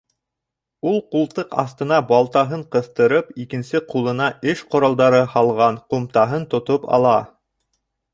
Ул 0.91 0.95
ҡултыҡ 1.15 1.51
аҫтына 1.63 1.99
балтаһын 2.11 2.63
ҡыҫтырып, 2.75 3.29
икенсе 3.43 3.81
ҡулына 3.91 4.29
эш 4.53 4.63
ҡоралдары 4.73 5.21
һалған 5.35 5.77
ҡумтаһын 5.95 6.49
тотоп 6.55 6.89
ала. 6.99 7.13